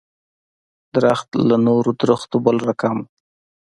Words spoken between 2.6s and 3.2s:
رقم و.